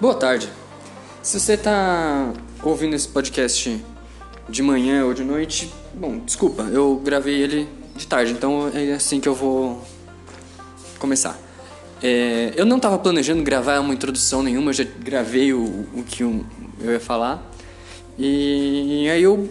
Boa 0.00 0.14
tarde. 0.14 0.48
Se 1.22 1.38
você 1.38 1.58
tá 1.58 2.32
ouvindo 2.62 2.96
esse 2.96 3.06
podcast 3.06 3.84
de 4.48 4.62
manhã 4.62 5.04
ou 5.04 5.12
de 5.12 5.22
noite, 5.22 5.70
bom, 5.92 6.20
desculpa, 6.20 6.62
eu 6.62 6.96
gravei 7.04 7.34
ele 7.34 7.68
de 7.94 8.06
tarde, 8.06 8.32
então 8.32 8.70
é 8.72 8.94
assim 8.94 9.20
que 9.20 9.28
eu 9.28 9.34
vou 9.34 9.84
começar. 10.98 11.38
É, 12.02 12.54
eu 12.56 12.64
não 12.64 12.78
estava 12.78 12.98
planejando 12.98 13.42
gravar 13.42 13.78
uma 13.80 13.92
introdução 13.92 14.42
nenhuma, 14.42 14.70
eu 14.70 14.72
já 14.72 14.84
gravei 14.84 15.52
o, 15.52 15.64
o 15.94 16.02
que 16.02 16.22
eu 16.22 16.46
ia 16.80 16.98
falar. 16.98 17.46
E 18.18 19.06
aí 19.06 19.22
eu 19.22 19.50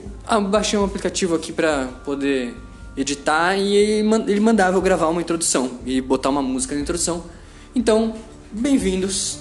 baixei 0.49 0.79
um 0.79 0.83
aplicativo 0.83 1.35
aqui 1.35 1.53
para 1.53 1.85
poder 2.03 2.57
editar 2.97 3.55
e 3.55 3.75
ele 3.75 4.39
mandava 4.39 4.77
eu 4.77 4.81
gravar 4.81 5.09
uma 5.09 5.21
introdução 5.21 5.73
e 5.85 6.01
botar 6.01 6.29
uma 6.29 6.41
música 6.41 6.73
na 6.73 6.81
introdução. 6.81 7.25
Então, 7.75 8.15
bem-vindos. 8.51 9.38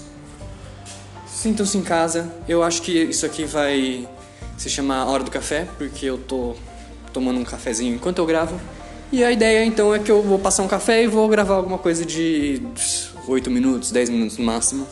Sintam-se 1.39 1.79
em 1.79 1.83
casa. 1.83 2.29
Eu 2.49 2.65
acho 2.65 2.83
que 2.83 2.91
isso 2.91 3.25
aqui 3.25 3.45
vai 3.45 4.09
se 4.57 4.69
chamar 4.69 5.05
Hora 5.05 5.23
do 5.23 5.31
Café, 5.31 5.69
porque 5.79 6.05
eu 6.05 6.19
tô 6.19 6.57
tomando 7.13 7.39
um 7.39 7.45
cafezinho 7.45 7.95
enquanto 7.95 8.19
eu 8.19 8.27
gravo. 8.27 8.61
E 9.13 9.23
a 9.23 9.31
ideia 9.31 9.65
então 9.65 9.95
é 9.95 10.01
que 10.01 10.11
eu 10.11 10.21
vou 10.21 10.41
passar 10.41 10.65
um 10.65 10.69
café 10.69 11.05
e 11.05 11.07
vou 11.07 11.29
gravar 11.29 11.55
alguma 11.55 11.79
coisa 11.79 12.05
de 12.05 12.61
8 13.29 13.53
minutos, 13.53 13.93
10 13.93 14.11
minutos 14.11 14.37
no 14.37 14.45
máximo. 14.45 14.85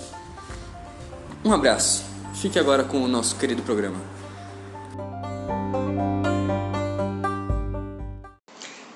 Um 1.44 1.52
abraço. 1.52 2.04
Fique 2.40 2.60
agora 2.60 2.84
com 2.84 3.02
o 3.02 3.08
nosso 3.08 3.34
querido 3.34 3.62
programa. 3.62 4.00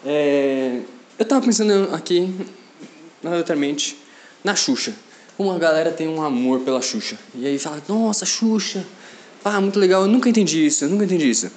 É, 0.06 0.82
eu 1.18 1.24
tava 1.24 1.44
pensando 1.44 1.92
aqui, 1.92 2.32
aleatoriamente, 3.24 3.98
na 4.44 4.54
Xuxa. 4.54 4.94
Como 5.40 5.52
a 5.52 5.58
galera 5.58 5.90
tem 5.90 6.06
um 6.06 6.22
amor 6.22 6.60
pela 6.60 6.82
Xuxa. 6.82 7.16
E 7.34 7.46
aí 7.46 7.58
fala, 7.58 7.82
nossa, 7.88 8.26
Xuxa, 8.26 8.84
ah, 9.42 9.58
muito 9.58 9.78
legal. 9.78 10.02
Eu 10.02 10.06
nunca 10.06 10.28
entendi 10.28 10.66
isso, 10.66 10.84
eu 10.84 10.90
nunca 10.90 11.04
entendi 11.04 11.30
isso. 11.30 11.50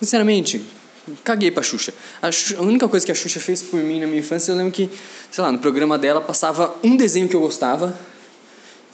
Sinceramente, 0.00 0.64
caguei 1.22 1.50
pra 1.50 1.62
Xuxa. 1.62 1.92
A, 2.22 2.32
Xuxa. 2.32 2.56
a, 2.58 2.62
única 2.62 2.88
coisa 2.88 3.04
que 3.04 3.12
a 3.12 3.14
Xuxa 3.14 3.38
fez 3.38 3.60
por 3.60 3.78
mim 3.78 4.00
na 4.00 4.06
minha 4.06 4.20
infância, 4.20 4.50
eu 4.50 4.56
lembro 4.56 4.72
que, 4.72 4.88
sei 5.30 5.44
lá, 5.44 5.52
no 5.52 5.58
programa 5.58 5.98
dela 5.98 6.22
passava 6.22 6.76
um 6.82 6.96
desenho 6.96 7.28
que 7.28 7.36
eu 7.36 7.40
gostava, 7.42 7.94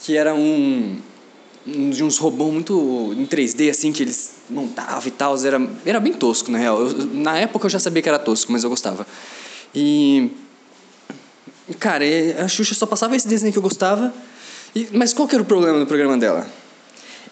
que 0.01 0.17
era 0.17 0.35
um, 0.35 0.99
um 1.65 1.89
de 1.89 2.03
uns 2.03 2.17
robôs 2.17 2.51
muito 2.51 3.15
em 3.17 3.25
3D, 3.25 3.69
assim, 3.69 3.93
que 3.93 4.03
eles 4.03 4.33
montavam 4.49 5.07
e 5.07 5.11
tal. 5.11 5.41
Era, 5.41 5.69
era 5.85 6.01
bem 6.01 6.11
tosco, 6.11 6.51
na 6.51 6.57
real. 6.57 6.81
Eu, 6.81 7.05
na 7.13 7.37
época 7.37 7.67
eu 7.67 7.69
já 7.69 7.79
sabia 7.79 8.01
que 8.01 8.09
era 8.09 8.19
tosco, 8.19 8.51
mas 8.51 8.65
eu 8.65 8.69
gostava. 8.69 9.07
E. 9.73 10.31
Cara, 11.79 12.03
a 12.43 12.47
Xuxa 12.49 12.75
só 12.75 12.85
passava 12.85 13.15
esse 13.15 13.25
desenho 13.25 13.53
que 13.53 13.57
eu 13.57 13.63
gostava. 13.63 14.13
E, 14.75 14.87
mas 14.91 15.13
qual 15.13 15.27
que 15.27 15.35
era 15.35 15.41
o 15.41 15.45
problema 15.45 15.79
do 15.79 15.85
programa 15.85 16.17
dela? 16.17 16.47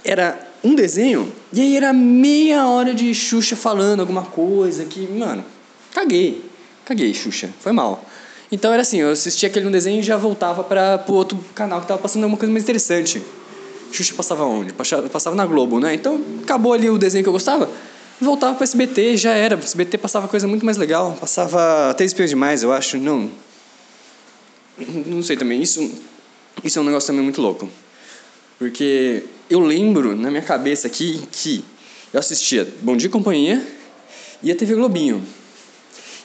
Era 0.04 0.48
um 0.64 0.76
desenho 0.76 1.32
e 1.52 1.60
aí 1.62 1.76
era 1.76 1.92
meia 1.92 2.68
hora 2.68 2.94
de 2.94 3.14
Xuxa 3.14 3.56
falando 3.56 4.00
alguma 4.00 4.24
coisa 4.24 4.86
que, 4.86 5.08
mano, 5.08 5.44
caguei. 5.92 6.44
Caguei, 6.86 7.14
Xuxa. 7.14 7.50
Foi 7.60 7.72
mal. 7.72 8.04
Então 8.52 8.72
era 8.72 8.82
assim, 8.82 8.98
eu 8.98 9.12
assistia 9.12 9.48
aquele 9.50 9.66
um 9.66 9.72
desenho 9.72 10.00
e 10.00 10.04
já 10.04 10.18
voltava 10.18 10.64
para 10.64 11.04
o 11.08 11.14
outro 11.14 11.40
canal 11.56 11.82
que 11.82 11.88
tava 11.88 12.02
passando 12.02 12.24
alguma 12.24 12.38
coisa 12.38 12.52
mais 12.52 12.64
interessante. 12.64 13.22
Xuxa 13.92 14.14
passava 14.14 14.44
onde? 14.44 14.74
Passava 14.74 15.36
na 15.36 15.46
Globo, 15.46 15.80
né? 15.80 15.94
Então 15.94 16.22
acabou 16.44 16.74
ali 16.74 16.90
o 16.90 16.98
desenho 16.98 17.24
que 17.24 17.30
eu 17.30 17.34
gostava, 17.34 17.70
voltava 18.20 18.56
para 18.56 18.64
SBT, 18.64 19.18
já 19.18 19.32
era. 19.32 19.56
SBT 19.56 19.98
passava 19.98 20.28
coisa 20.28 20.48
muito 20.48 20.66
mais 20.66 20.78
legal. 20.78 21.18
Passava 21.20 21.90
até 21.90 22.04
espiões 22.06 22.30
demais, 22.30 22.64
eu 22.64 22.72
acho. 22.72 22.98
Não. 22.98 23.30
Não 24.78 25.22
sei 25.24 25.38
também. 25.38 25.62
Isso, 25.62 25.92
isso 26.64 26.80
é 26.80 26.82
um 26.82 26.86
negócio 26.86 27.08
também 27.08 27.24
muito 27.24 27.42
louco. 27.42 27.70
Porque 28.60 29.24
eu 29.50 29.60
lembro 29.60 30.16
na 30.16 30.30
minha 30.30 30.42
cabeça 30.42 30.88
aqui 30.88 31.22
que 31.32 31.66
eu 32.14 32.20
assistia 32.20 32.68
Bom 32.82 32.96
Dia 32.96 33.08
e 33.08 33.12
Companhia 33.12 33.66
e 34.44 34.52
a 34.52 34.56
TV 34.56 34.76
Globinho. 34.76 35.26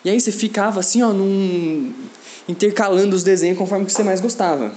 E 0.05 0.11
aí 0.11 0.21
você 0.21 0.31
ficava 0.31 0.81
assim, 0.81 1.03
ó, 1.03 1.12
num... 1.12 1.93
intercalando 2.49 3.17
os 3.17 3.23
desenhos 3.23 3.59
conforme 3.59 3.87
que 3.87 3.93
você 3.93 4.03
mais 4.03 4.21
gostava. 4.21 4.75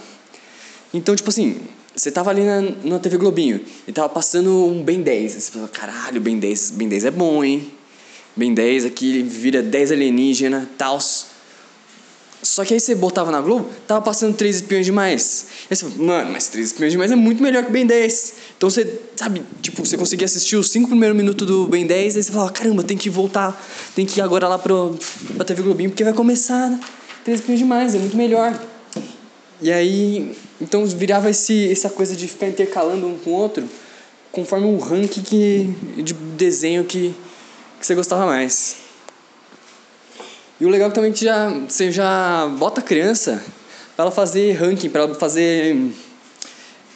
Então, 0.94 1.16
tipo 1.16 1.29
assim, 1.29 1.59
você 1.95 2.12
tava 2.12 2.29
ali 2.29 2.44
na, 2.44 2.62
na 2.84 3.00
TV 3.00 3.18
Globinho 3.18 3.62
e 3.88 3.91
tava 3.91 4.09
passando 4.09 4.66
um 4.66 4.81
Ben 4.81 5.01
10. 5.01 5.34
Você 5.34 5.51
falava, 5.51 5.72
caralho, 5.72 6.22
Ben 6.22 6.40
10, 6.40 6.72
Ben 6.72 6.88
10 6.88 7.06
é 7.06 7.12
bom, 7.12 7.44
hein? 7.44 7.72
Ben 8.35 8.53
10 8.53 8.85
aqui 8.85 9.22
vira 9.22 9.62
10 9.62 9.91
alienígena, 9.91 10.69
tals. 10.78 11.28
Só 12.41 12.63
que 12.63 12.73
aí 12.73 12.79
você 12.79 12.95
botava 12.95 13.31
na 13.31 13.41
Globo, 13.41 13.69
tava 13.85 14.01
passando 14.01 14.33
três 14.33 14.57
espiões 14.57 14.85
demais. 14.85 15.47
Aí 15.69 15.75
você 15.75 15.89
falou, 15.89 16.05
mano, 16.05 16.31
mas 16.31 16.47
três 16.47 16.67
espiões 16.67 16.91
demais 16.94 17.11
é 17.11 17.16
muito 17.16 17.44
melhor 17.44 17.66
que 17.66 17.72
Ben 17.72 17.85
10. 17.85 18.33
Então 18.57 18.69
você, 18.69 19.00
sabe, 19.16 19.44
tipo, 19.61 19.85
você 19.85 19.97
conseguia 19.97 20.25
assistir 20.25 20.55
os 20.55 20.69
cinco 20.69 20.88
primeiros 20.88 21.17
minutos 21.17 21.45
do 21.45 21.67
Ben 21.67 21.85
10, 21.85 22.16
aí 22.16 22.23
você 22.23 22.31
falava, 22.31 22.51
caramba, 22.51 22.81
tem 22.83 22.97
que 22.97 23.09
voltar, 23.09 23.61
tem 23.94 24.05
que 24.05 24.19
ir 24.19 24.22
agora 24.22 24.47
lá 24.47 24.57
pro, 24.57 24.97
pra 25.35 25.44
TV 25.44 25.63
Globinho, 25.63 25.89
porque 25.89 26.03
vai 26.03 26.13
começar, 26.13 26.69
né? 26.69 26.79
Três 27.25 27.41
espiões 27.41 27.59
demais, 27.59 27.94
é 27.94 28.00
muito 28.00 28.16
melhor. 28.16 28.57
E 29.61 29.69
aí, 29.73 30.38
então 30.61 30.85
virava 30.85 31.29
esse, 31.29 31.69
essa 31.69 31.89
coisa 31.89 32.16
de 32.16 32.25
ficar 32.25 32.47
intercalando 32.47 33.06
um 33.06 33.17
com 33.17 33.31
o 33.31 33.33
outro, 33.33 33.67
conforme 34.31 34.66
o 34.66 34.77
ranking 34.77 35.21
que, 35.21 35.75
de 36.01 36.13
desenho 36.13 36.85
que, 36.85 37.13
que 37.77 37.85
você 37.85 37.94
gostava 37.94 38.25
mais. 38.25 38.88
E 40.59 40.66
o 40.66 40.70
legal 40.70 40.90
é 40.90 40.92
também 40.92 41.14
que 41.14 41.24
já, 41.24 41.50
você 41.50 41.90
já 41.90 42.46
bota 42.58 42.81
a 42.81 42.84
criança 42.84 43.42
para 43.96 44.06
ela 44.06 44.12
fazer 44.12 44.52
ranking, 44.53 44.90
para 44.90 45.03
ela 45.03 45.16
fazer 45.16 45.94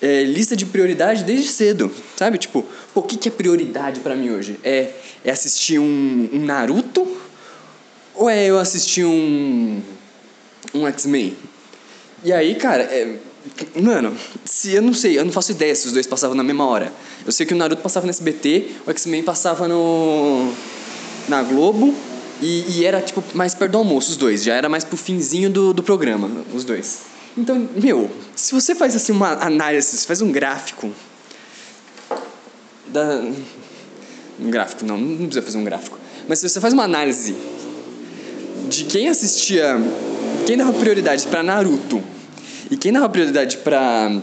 é, 0.02 0.24
lista 0.24 0.54
de 0.54 0.66
prioridade 0.66 1.24
desde 1.24 1.48
cedo, 1.48 1.90
sabe? 2.18 2.38
Tipo, 2.38 2.66
o 2.94 3.02
que, 3.02 3.16
que 3.16 3.30
é 3.30 3.32
prioridade 3.32 4.02
para 4.02 4.18
mim 4.18 4.32
hoje? 4.32 4.60
É, 4.66 4.92
é 5.24 5.32
assistir 5.32 5.80
um, 5.80 6.30
um, 6.34 6.44
Naruto 6.44 7.08
ou 8.14 8.30
é 8.30 8.46
eu 8.46 8.60
assistir 8.60 9.06
um, 9.06 9.82
um 10.74 10.86
X-Men? 10.88 11.38
E 12.22 12.34
aí, 12.34 12.56
cara, 12.56 12.84
é, 12.84 13.16
mano, 13.82 14.14
se 14.44 14.74
eu 14.74 14.82
não 14.82 14.94
sei, 14.94 15.18
eu 15.18 15.24
não 15.24 15.32
faço 15.32 15.52
ideia 15.54 15.74
se 15.74 15.88
os 15.88 15.94
dois 15.94 16.06
passavam 16.06 16.36
na 16.36 16.44
mesma 16.44 16.66
hora. 16.66 16.92
Eu 17.26 17.32
sei 17.32 17.46
que 17.46 17.54
o 17.54 17.58
Naruto 17.58 17.82
passava 17.82 18.06
no 18.06 18.10
SBT, 18.10 18.72
o 18.86 18.92
X-Men 18.92 19.24
passava 19.24 19.70
no 19.70 20.54
na 21.30 21.42
Globo 21.42 21.96
e, 22.44 22.66
e, 22.80 22.86
era, 22.86 23.02
tipo, 23.02 23.24
mais 23.34 23.56
perto 23.56 23.72
do 23.72 23.78
almoço, 23.78 24.12
os 24.12 24.18
dois. 24.18 24.44
Já 24.44 24.54
era 24.56 24.68
mais 24.68 24.84
pro 24.84 24.98
finzinho 24.98 25.50
do, 25.50 25.74
do 25.74 25.82
programa, 25.82 26.30
os 26.54 26.66
dois. 26.66 27.04
Então, 27.38 27.70
meu, 27.76 28.12
se 28.36 28.54
você 28.54 28.76
faz, 28.76 28.96
assim, 28.96 29.14
uma 29.14 29.32
análise, 29.34 30.06
faz 30.06 30.22
um 30.22 30.32
gráfico... 30.32 30.92
Da... 32.88 33.24
Um 34.40 34.50
gráfico, 34.50 34.86
não, 34.86 34.98
não 34.98 35.26
precisa 35.26 35.42
fazer 35.42 35.58
um 35.58 35.64
gráfico. 35.64 35.98
Mas 36.28 36.40
se 36.40 36.50
você 36.50 36.60
faz 36.60 36.74
uma 36.74 36.84
análise 36.84 37.34
de 38.68 38.84
quem 38.86 39.08
assistia... 39.08 39.78
Quem 40.46 40.58
dava 40.58 40.74
prioridade 40.74 41.26
para 41.28 41.42
Naruto 41.42 42.04
e 42.70 42.76
quem 42.76 42.92
dava 42.92 43.08
prioridade 43.08 43.58
para 43.60 44.22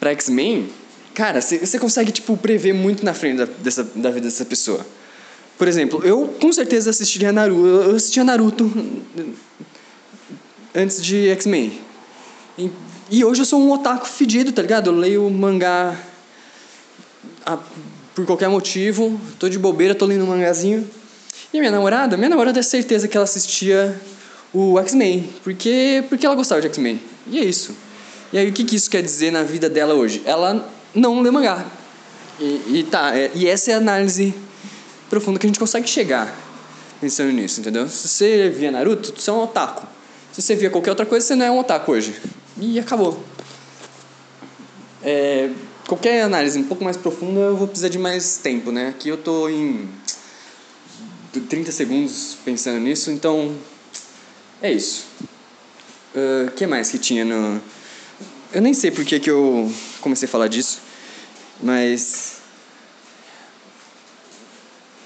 para 0.00 0.10
X-Men, 0.10 0.68
cara, 1.14 1.40
você 1.40 1.78
consegue, 1.78 2.10
tipo, 2.10 2.36
prever 2.36 2.74
muito 2.74 3.04
na 3.04 3.14
frente 3.14 3.38
da, 3.38 3.44
dessa, 3.44 3.84
da 3.84 4.10
vida 4.10 4.26
dessa 4.26 4.44
pessoa. 4.44 4.84
Por 5.56 5.68
exemplo, 5.68 6.02
eu 6.04 6.34
com 6.40 6.52
certeza 6.52 6.90
assistiria 6.90 7.32
Naruto. 7.32 7.66
Eu 7.66 7.96
assistia 7.96 8.24
Naruto 8.24 8.70
antes 10.74 11.02
de 11.02 11.28
X-Men. 11.28 11.80
E, 13.10 13.24
hoje 13.24 13.42
eu 13.42 13.44
sou 13.44 13.60
um 13.60 13.70
otaku 13.70 14.06
fedido, 14.06 14.50
tá 14.52 14.62
ligado? 14.62 14.90
Eu 14.90 14.94
leio 14.94 15.30
mangá 15.30 15.96
a, 17.44 17.58
por 18.14 18.24
qualquer 18.26 18.48
motivo, 18.48 19.20
tô 19.38 19.48
de 19.48 19.58
bobeira, 19.58 19.94
tô 19.94 20.06
lendo 20.06 20.24
um 20.24 20.28
mangazinho. 20.28 20.88
E 21.52 21.60
minha 21.60 21.70
namorada, 21.70 22.16
minha 22.16 22.28
namorada 22.28 22.58
é 22.58 22.62
certeza 22.62 23.06
que 23.06 23.16
ela 23.16 23.24
assistia 23.24 24.00
o 24.52 24.78
X-Men, 24.80 25.28
porque, 25.42 26.04
porque 26.08 26.26
ela 26.26 26.34
gostava 26.34 26.60
de 26.60 26.68
X-Men. 26.68 27.00
E 27.28 27.38
é 27.38 27.44
isso. 27.44 27.76
E 28.32 28.38
aí 28.38 28.48
o 28.48 28.52
que, 28.52 28.64
que 28.64 28.74
isso 28.74 28.90
quer 28.90 29.02
dizer 29.02 29.30
na 29.30 29.44
vida 29.44 29.68
dela 29.68 29.94
hoje? 29.94 30.22
Ela 30.24 30.68
não 30.94 31.20
lê 31.20 31.30
mangá. 31.30 31.64
E, 32.40 32.78
e 32.78 32.86
tá, 32.90 33.16
é, 33.16 33.30
e 33.34 33.46
essa 33.46 33.70
é 33.70 33.74
a 33.74 33.78
análise 33.78 34.34
profunda 35.14 35.38
que 35.38 35.46
a 35.46 35.48
gente 35.48 35.60
consegue 35.60 35.88
chegar 35.88 36.36
pensando 37.00 37.30
nisso, 37.30 37.60
entendeu? 37.60 37.88
Se 37.88 38.08
você 38.08 38.50
via 38.50 38.72
Naruto, 38.72 39.14
você 39.16 39.30
é 39.30 39.32
um 39.32 39.42
otaku. 39.44 39.86
Se 40.32 40.42
você 40.42 40.56
via 40.56 40.70
qualquer 40.70 40.90
outra 40.90 41.06
coisa, 41.06 41.24
você 41.24 41.36
não 41.36 41.46
é 41.46 41.50
um 41.52 41.58
otaku 41.60 41.92
hoje. 41.92 42.20
E 42.58 42.80
acabou. 42.80 43.22
É, 45.04 45.50
qualquer 45.86 46.22
análise 46.22 46.58
um 46.58 46.64
pouco 46.64 46.82
mais 46.82 46.96
profunda, 46.96 47.38
eu 47.40 47.56
vou 47.56 47.68
precisar 47.68 47.90
de 47.90 47.98
mais 47.98 48.38
tempo, 48.38 48.72
né? 48.72 48.88
Aqui 48.88 49.08
eu 49.08 49.16
tô 49.16 49.48
em 49.48 49.88
30 51.48 51.70
segundos 51.70 52.36
pensando 52.44 52.80
nisso, 52.80 53.12
então 53.12 53.54
é 54.60 54.72
isso. 54.72 55.06
O 56.12 56.48
uh, 56.48 56.50
que 56.52 56.66
mais 56.66 56.90
que 56.90 56.98
tinha 56.98 57.24
no... 57.24 57.60
Eu 58.52 58.60
nem 58.60 58.74
sei 58.74 58.90
por 58.90 59.04
que, 59.04 59.20
que 59.20 59.30
eu 59.30 59.72
comecei 60.00 60.26
a 60.26 60.30
falar 60.30 60.48
disso, 60.48 60.80
mas 61.62 62.33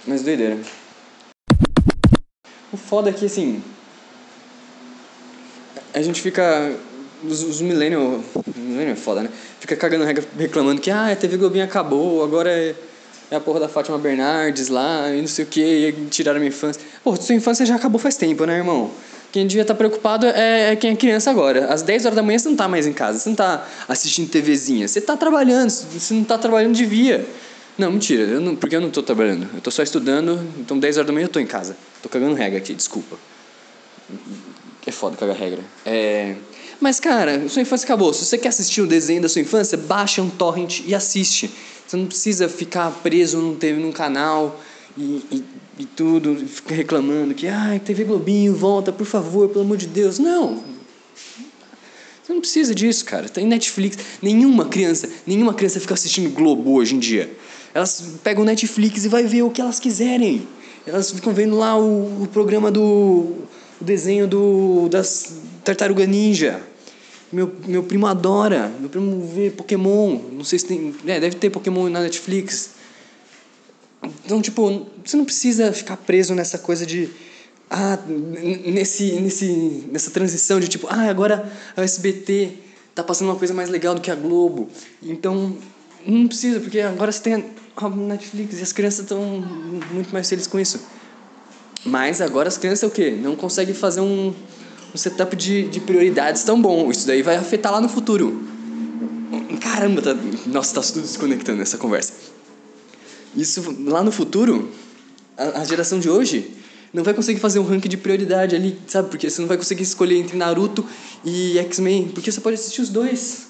mas 0.09 0.23
doideira. 0.23 0.59
O 2.73 2.77
foda 2.77 3.11
é 3.11 3.13
que, 3.13 3.27
assim. 3.27 3.63
A 5.93 6.01
gente 6.01 6.21
fica 6.23 6.75
os, 7.23 7.43
os 7.43 7.61
millennial, 7.61 8.21
millennial 8.57 8.93
é 8.93 8.97
foda, 8.97 9.23
né? 9.23 9.31
Fica 9.61 9.77
cagando 9.77 10.05
regra, 10.05 10.25
reclamando 10.39 10.81
que 10.81 10.91
ah, 10.91 11.13
a 11.13 11.17
TV 11.17 11.37
Globinho 11.37 11.65
acabou, 11.65 12.25
agora 12.25 12.51
é, 12.51 12.75
é 13.31 13.37
a 13.37 13.41
porra 13.41 13.61
da 13.61 13.69
Fátima 13.69 13.99
Bernardes 13.99 14.69
lá, 14.69 15.11
e 15.13 15.21
não 15.21 15.29
sei 15.29 15.45
o 15.45 15.49
que, 15.49 15.61
e 15.61 15.93
tiraram 16.07 16.39
minha 16.39 16.49
infância. 16.49 16.81
Pô, 17.05 17.15
sua 17.17 17.35
infância 17.35 17.67
já 17.67 17.77
acabou 17.77 17.99
faz 17.99 18.17
tempo, 18.17 18.45
né, 18.45 18.57
irmão? 18.57 18.91
Quem 19.31 19.47
devia 19.47 19.63
estar 19.63 19.75
preocupado 19.75 20.27
é, 20.27 20.73
é 20.73 20.77
quem 20.77 20.93
é 20.93 20.97
criança 20.97 21.31
agora. 21.31 21.67
Às 21.67 21.83
10 21.83 22.07
horas 22.07 22.17
da 22.17 22.23
manhã 22.23 22.39
você 22.39 22.49
não 22.49 22.57
tá 22.57 22.67
mais 22.67 22.87
em 22.87 22.95
casa, 22.95 23.19
você 23.19 23.29
não 23.29 23.37
tá 23.37 23.67
assistindo 23.87 24.31
TVzinha, 24.31 24.89
você 24.89 25.01
tá 25.01 25.17
trabalhando, 25.17 25.69
se 25.69 26.15
não 26.15 26.25
tá 26.25 26.39
trabalhando, 26.39 26.75
devia. 26.75 27.27
Não, 27.79 27.93
mentira, 27.93 28.25
eu 28.25 28.41
não, 28.41 28.57
porque 28.57 28.75
eu 28.75 28.81
não 28.81 28.91
tô 28.91 29.05
trabalhando. 29.05 29.49
Eu 29.55 29.61
tô 29.61 29.71
só 29.71 29.85
estudando, 29.85 30.45
então 30.59 30.77
10 30.77 30.97
horas 30.97 31.07
da 31.07 31.13
manhã 31.13 31.27
eu 31.27 31.31
tô 31.31 31.39
em 31.39 31.47
casa. 31.47 31.77
Tô 32.03 32.09
cagando 32.09 32.35
regra 32.35 32.59
aqui, 32.59 32.75
desculpa. 32.75 33.17
É 34.85 34.91
foda 34.91 35.17
cagar 35.17 35.37
regra. 35.37 35.63
É... 35.87 36.35
Mas, 36.81 36.99
cara, 36.99 37.49
sua 37.49 37.63
infância 37.63 37.85
acabou. 37.85 38.13
Se 38.13 38.25
você 38.25 38.37
quer 38.37 38.49
assistir 38.49 38.83
um 38.83 38.87
desenho 38.87 39.23
da 39.23 39.29
sua 39.29 39.43
infância, 39.43 39.79
baixa 39.79 40.21
um 40.21 40.31
torrent 40.31 40.81
e 40.87 40.95
assiste. 40.95 41.51
Você 41.87 41.97
não 41.97 42.07
precisa 42.07 42.49
ficar 42.49 42.91
preso 43.03 43.39
num, 43.39 43.55
TV, 43.55 43.79
num 43.79 43.93
canal 43.93 44.61
e, 44.97 45.23
e, 45.31 45.45
e 45.81 45.85
tudo, 45.85 46.37
ficar 46.47 46.75
reclamando 46.75 47.33
que, 47.33 47.47
ai, 47.47 47.79
TV 47.79 48.05
Globinho, 48.05 48.57
volta, 48.57 48.91
por 48.91 49.07
favor, 49.07 49.51
pelo 49.51 49.65
amor 49.65 49.77
de 49.77 49.87
Deus. 49.87 50.19
Não. 50.19 50.65
Você 52.23 52.33
não 52.33 52.41
precisa 52.41 52.75
disso, 52.75 53.05
cara. 53.05 53.29
Tem 53.29 53.47
Netflix. 53.47 53.99
Nenhuma 54.21 54.67
criança, 54.67 55.09
nenhuma 55.27 55.55
criança 55.55 55.79
fica 55.79 55.95
assistindo 55.95 56.33
Globo 56.35 56.73
hoje 56.73 56.95
em 56.95 56.99
dia. 56.99 57.31
Elas 57.75 58.03
pegam 58.23 58.45
Netflix 58.45 59.05
e 59.05 59.09
vai 59.09 59.25
ver 59.25 59.43
o 59.43 59.51
que 59.51 59.61
elas 59.61 59.79
quiserem. 59.79 60.47
Elas 60.87 61.11
ficam 61.11 61.33
vendo 61.33 61.57
lá 61.57 61.79
o, 61.79 62.23
o 62.23 62.29
programa 62.29 62.71
do 62.71 63.47
o 63.81 63.85
desenho 63.85 64.27
do 64.27 64.89
das 64.89 65.41
Tartaruga 65.65 66.07
Ninja. 66.07 66.61
Meu, 67.31 67.53
meu 67.67 67.83
primo 67.83 68.07
adora. 68.07 68.73
Meu 68.81 68.89
primo 68.89 69.27
vê 69.27 69.51
Pokémon. 69.51 70.19
Não 70.33 70.45
sei 70.45 70.59
se 70.59 70.67
tem. 70.67 70.95
É, 71.07 71.21
deve 71.21 71.37
ter 71.37 71.51
Pokémon 71.51 71.89
na 71.89 72.01
Netflix. 72.01 72.71
Então, 74.25 74.41
tipo, 74.41 74.87
você 75.05 75.17
não 75.17 75.25
precisa 75.25 75.73
ficar 75.73 75.97
preso 75.97 76.35
nessa 76.35 76.59
coisa 76.59 76.87
de. 76.87 77.09
Ah, 77.71 77.99
nesse, 78.07 79.13
nesse, 79.21 79.85
nessa 79.93 80.11
transição 80.11 80.59
de 80.59 80.69
tipo, 80.69 80.87
ah, 80.89 81.03
agora 81.11 81.53
a 81.77 81.83
SBT 81.83 82.53
tá 82.95 83.05
passando 83.05 83.29
uma 83.29 83.37
coisa 83.37 83.53
mais 83.53 83.69
legal 83.69 83.95
do 83.95 84.01
que 84.01 84.11
a 84.11 84.15
Globo. 84.15 84.71
Então, 85.03 85.55
não 86.09 86.27
precisa, 86.27 86.59
porque 86.61 86.81
agora 86.81 87.13
você 87.13 87.21
tem 87.21 87.35
a 87.35 87.89
Netflix 87.91 88.59
e 88.59 88.63
as 88.63 88.73
crianças 88.73 89.01
estão 89.01 89.23
muito 89.93 90.11
mais 90.13 90.29
felizes 90.29 90.49
com 90.49 90.59
isso. 90.59 90.81
Mas 91.85 92.21
agora 92.21 92.49
as 92.49 92.57
crianças 92.57 92.89
o 92.89 92.93
quê? 92.93 93.11
Não 93.11 93.37
conseguem 93.37 93.75
fazer 93.75 94.01
um, 94.01 94.35
um 94.95 94.97
setup 94.97 95.37
de, 95.37 95.69
de 95.69 95.81
prioridades 95.81 96.43
tão 96.43 96.61
bom. 96.61 96.91
Isso 96.91 97.07
daí 97.07 97.23
vai 97.23 97.37
afetar 97.37 97.71
lá 97.73 97.81
no 97.81 97.89
futuro. 97.89 98.43
Caramba, 99.61 100.01
tá, 100.01 100.17
nossa, 100.47 100.75
tá 100.75 100.81
tudo 100.81 101.03
desconectando 101.03 101.59
nessa 101.59 101.77
conversa. 101.77 102.15
Isso 103.37 103.77
lá 103.87 104.03
no 104.03 104.11
futuro, 104.11 104.71
a, 105.37 105.61
a 105.61 105.65
geração 105.65 106.01
de 106.01 106.09
hoje 106.09 106.51
não 106.93 107.05
vai 107.05 107.13
conseguir 107.13 107.39
fazer 107.39 107.59
um 107.59 107.65
ranking 107.65 107.89
de 107.89 107.99
prioridade 107.99 108.57
ali, 108.57 108.79
sabe? 108.87 109.11
Porque 109.11 109.29
você 109.29 109.41
não 109.41 109.49
vai 109.49 109.59
conseguir 109.59 109.83
escolher 109.83 110.17
entre 110.17 110.37
Naruto 110.37 110.85
e 111.25 111.59
X-Men, 111.59 112.09
porque 112.09 112.33
você 112.33 112.41
pode 112.41 112.55
assistir 112.55 112.81
os 112.81 112.89
dois. 112.89 113.48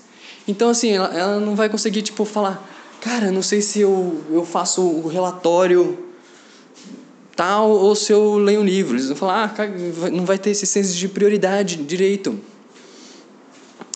Então, 0.49 0.71
assim, 0.71 0.93
ela, 0.93 1.15
ela 1.15 1.39
não 1.39 1.55
vai 1.55 1.69
conseguir, 1.69 2.01
tipo, 2.01 2.25
falar, 2.25 2.67
cara, 3.03 3.31
não 3.31 3.43
sei 3.43 3.61
se 3.61 3.81
eu, 3.81 4.25
eu 4.33 4.47
faço 4.47 4.81
o 4.83 5.07
relatório 5.07 6.07
tal 7.37 7.71
ou 7.71 7.95
se 7.95 8.13
eu 8.13 8.37
leio 8.37 8.61
um 8.63 8.65
livro. 8.65 8.97
Eles 8.97 9.07
vão 9.07 9.17
falar, 9.17 9.45
ah, 9.45 9.49
cara, 9.51 9.71
não 10.11 10.25
vai 10.25 10.39
ter 10.39 10.51
esse 10.51 10.67
senso 10.67 10.97
de 10.97 11.07
prioridade 11.07 11.77
direito. 11.77 12.41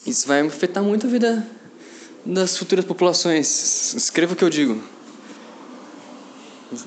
Isso 0.07 0.29
vai 0.29 0.47
afetar 0.47 0.83
muito 0.83 1.07
a 1.07 1.11
vida 1.11 1.45
das 2.25 2.57
futuras 2.57 2.85
populações. 2.85 3.95
Escreva 3.95 4.35
o 4.35 4.37
que 4.37 4.45
eu 4.45 4.51
digo. 4.51 4.81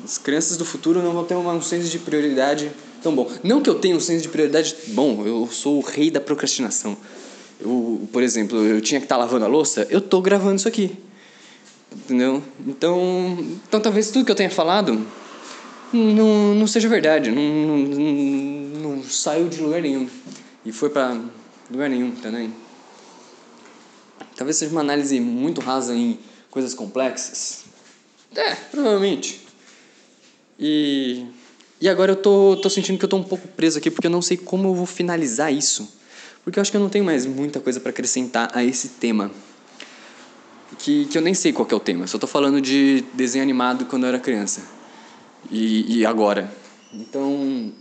As 0.03 0.17
crianças 0.17 0.57
do 0.57 0.63
futuro 0.63 1.01
não 1.01 1.11
vão 1.11 1.25
ter 1.25 1.35
um 1.35 1.61
senso 1.61 1.89
de 1.89 1.99
prioridade 1.99 2.71
tão 3.01 3.15
bom. 3.15 3.29
Não 3.43 3.61
que 3.61 3.69
eu 3.69 3.75
tenha 3.75 3.95
um 3.95 3.99
senso 3.99 4.21
de 4.23 4.29
prioridade 4.29 4.75
bom, 4.87 5.25
eu 5.25 5.49
sou 5.51 5.77
o 5.77 5.81
rei 5.81 6.09
da 6.09 6.21
procrastinação. 6.21 6.97
Eu, 7.59 8.07
por 8.11 8.21
exemplo, 8.21 8.57
eu 8.65 8.81
tinha 8.81 8.99
que 8.99 9.05
estar 9.05 9.15
tá 9.15 9.21
lavando 9.21 9.45
a 9.45 9.47
louça, 9.47 9.87
eu 9.89 9.99
estou 9.99 10.21
gravando 10.21 10.55
isso 10.55 10.67
aqui. 10.67 10.97
Entendeu? 11.91 12.43
Então, 12.67 13.37
então 13.67 13.79
talvez 13.79 14.11
tudo 14.11 14.25
que 14.25 14.31
eu 14.31 14.35
tenha 14.35 14.49
falado 14.49 15.05
não, 15.93 16.53
não 16.53 16.67
seja 16.67 16.89
verdade, 16.89 17.31
não, 17.31 17.41
não, 17.41 17.77
não, 17.77 18.95
não 18.95 19.03
saiu 19.03 19.47
de 19.47 19.61
lugar 19.61 19.81
nenhum. 19.81 20.09
E 20.65 20.71
foi 20.71 20.89
para 20.89 21.17
lugar 21.69 21.89
nenhum 21.89 22.11
também. 22.11 22.53
Talvez 24.35 24.57
seja 24.57 24.71
uma 24.71 24.81
análise 24.81 25.19
muito 25.19 25.61
rasa 25.61 25.95
em 25.95 26.19
coisas 26.51 26.73
complexas. 26.73 27.63
É, 28.35 28.55
provavelmente. 28.55 29.41
E, 30.59 31.25
e 31.79 31.87
agora 31.87 32.11
eu 32.11 32.15
tô, 32.15 32.57
tô 32.57 32.69
sentindo 32.69 32.97
que 32.97 33.05
eu 33.05 33.09
tô 33.09 33.17
um 33.17 33.23
pouco 33.23 33.47
preso 33.47 33.77
aqui 33.77 33.89
porque 33.89 34.07
eu 34.07 34.11
não 34.11 34.21
sei 34.21 34.35
como 34.35 34.67
eu 34.67 34.75
vou 34.75 34.85
finalizar 34.85 35.53
isso. 35.53 35.87
Porque 36.45 36.57
eu 36.57 36.61
acho 36.61 36.71
que 36.71 36.77
eu 36.77 36.81
não 36.81 36.87
tenho 36.87 37.03
mais 37.03 37.25
muita 37.25 37.59
coisa 37.59 37.81
para 37.81 37.89
acrescentar 37.89 38.49
a 38.53 38.63
esse 38.63 38.87
tema. 38.87 39.29
Que, 40.77 41.05
que 41.05 41.17
eu 41.17 41.21
nem 41.21 41.33
sei 41.33 41.51
qual 41.51 41.67
é 41.69 41.75
o 41.75 41.79
tema. 41.79 42.07
Só 42.07 42.17
tô 42.17 42.27
falando 42.27 42.61
de 42.61 43.03
desenho 43.13 43.43
animado 43.43 43.85
quando 43.85 44.03
eu 44.03 44.09
era 44.09 44.19
criança. 44.19 44.61
E, 45.51 45.97
e 45.99 46.05
agora. 46.05 46.49
Então. 46.93 47.73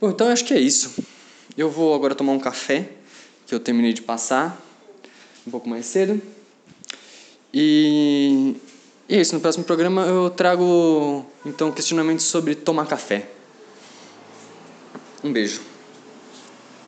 Bom, 0.00 0.10
então 0.10 0.28
eu 0.28 0.32
acho 0.32 0.44
que 0.44 0.54
é 0.54 0.60
isso. 0.60 1.02
Eu 1.56 1.68
vou 1.68 1.94
agora 1.94 2.14
tomar 2.14 2.32
um 2.32 2.38
café, 2.38 2.90
que 3.46 3.54
eu 3.54 3.58
terminei 3.58 3.92
de 3.92 4.02
passar 4.02 4.64
um 5.44 5.50
pouco 5.50 5.68
mais 5.68 5.86
cedo. 5.86 6.22
E 7.52 8.54
e 9.12 9.16
é 9.16 9.20
isso, 9.20 9.34
no 9.34 9.42
próximo 9.42 9.64
programa 9.64 10.06
eu 10.06 10.30
trago 10.30 11.26
então 11.44 11.70
questionamentos 11.70 12.24
sobre 12.24 12.54
tomar 12.54 12.86
café. 12.86 13.28
Um 15.22 15.30
beijo. 15.30 15.71